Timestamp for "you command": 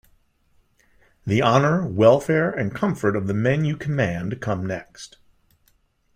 3.65-4.41